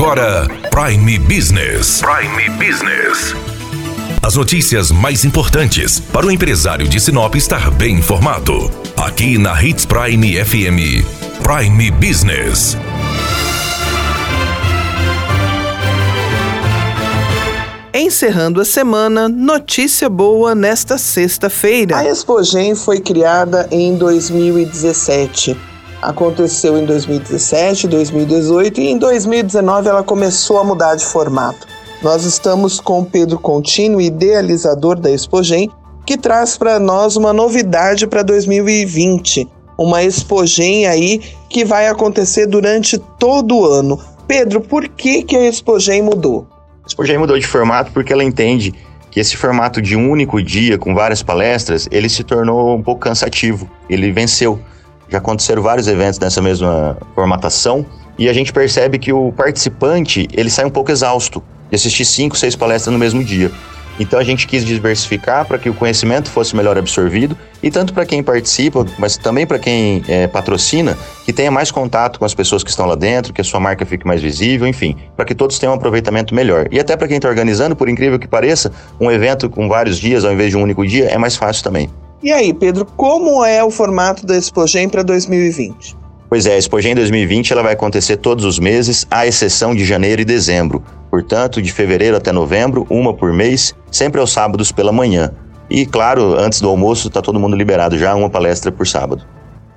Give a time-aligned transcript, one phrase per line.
[0.00, 2.00] agora Prime Business.
[2.00, 3.34] Prime Business.
[4.22, 8.70] As notícias mais importantes para o empresário de Sinop estar bem informado.
[8.96, 11.04] Aqui na Hits Prime FM.
[11.42, 12.78] Prime Business.
[17.92, 21.98] Encerrando a semana, notícia boa nesta sexta-feira.
[21.98, 25.69] A Expogen foi criada em 2017.
[26.02, 31.66] Aconteceu em 2017, 2018 e em 2019 ela começou a mudar de formato.
[32.02, 35.70] Nós estamos com Pedro Contino, idealizador da Expogen,
[36.06, 39.46] que traz para nós uma novidade para 2020.
[39.76, 44.00] Uma Expogen aí que vai acontecer durante todo o ano.
[44.26, 46.46] Pedro, por que, que a Expogen mudou?
[46.82, 48.72] A Expogen mudou de formato porque ela entende
[49.10, 53.02] que esse formato de um único dia com várias palestras, ele se tornou um pouco
[53.02, 53.68] cansativo.
[53.88, 54.58] Ele venceu.
[55.10, 57.84] Já aconteceram vários eventos nessa mesma formatação
[58.18, 62.36] e a gente percebe que o participante ele sai um pouco exausto de assistir cinco,
[62.36, 63.50] seis palestras no mesmo dia.
[63.98, 68.06] Então a gente quis diversificar para que o conhecimento fosse melhor absorvido e tanto para
[68.06, 72.64] quem participa, mas também para quem é, patrocina, que tenha mais contato com as pessoas
[72.64, 75.58] que estão lá dentro, que a sua marca fique mais visível, enfim, para que todos
[75.58, 76.66] tenham um aproveitamento melhor.
[76.70, 80.24] E até para quem está organizando, por incrível que pareça, um evento com vários dias
[80.24, 81.90] ao invés de um único dia é mais fácil também.
[82.22, 85.96] E aí, Pedro, como é o formato da Expogen para 2020?
[86.28, 90.20] Pois é, a Expogen 2020 ela vai acontecer todos os meses, à exceção de janeiro
[90.20, 90.84] e dezembro.
[91.10, 95.32] Portanto, de fevereiro até novembro, uma por mês, sempre aos sábados pela manhã.
[95.70, 99.26] E, claro, antes do almoço, está todo mundo liberado já, uma palestra por sábado.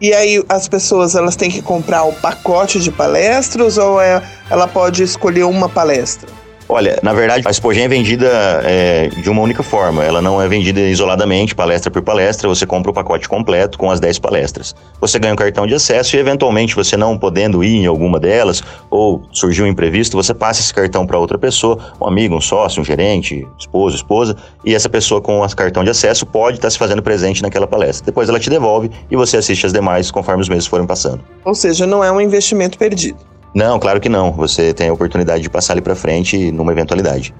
[0.02, 4.67] E aí as pessoas elas têm que comprar o pacote de palestras ou é, ela
[4.67, 6.27] pode escolher uma palestra?
[6.67, 8.28] Olha, na verdade, a Expogen é vendida
[8.64, 10.03] é, de uma única forma.
[10.03, 12.47] Ela não é vendida isoladamente, palestra por palestra.
[12.47, 14.75] Você compra o pacote completo com as 10 palestras.
[15.00, 18.64] Você ganha um cartão de acesso e, eventualmente, você não podendo ir em alguma delas
[18.89, 22.81] ou surgiu um imprevisto, você passa esse cartão para outra pessoa, um amigo, um sócio,
[22.81, 26.71] um gerente, esposo, esposa, e essa pessoa com esse cartão de acesso pode estar tá
[26.71, 28.05] se fazendo presente naquela palestra.
[28.05, 31.23] Depois ela te devolve e você assiste as demais conforme os meses forem passando.
[31.43, 33.33] Ou seja, não é um investimento perdido.
[33.53, 34.31] Não, claro que não.
[34.31, 37.33] Você tem a oportunidade de passar ali para frente numa eventualidade.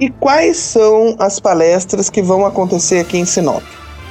[0.00, 3.62] E quais são as palestras que vão acontecer aqui em Sinop?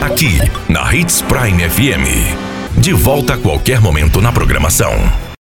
[0.00, 0.38] Aqui,
[0.68, 2.78] na Hits Prime FM.
[2.78, 5.33] De volta a qualquer momento na programação.